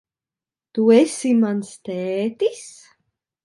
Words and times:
Tu 0.77 0.85
esi 1.01 1.33
mans 1.43 1.77
tētis? 1.91 2.67